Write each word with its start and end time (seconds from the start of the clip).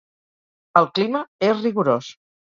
El 0.79 0.87
clima 0.99 1.21
és 1.49 1.59
rigorós. 1.65 2.09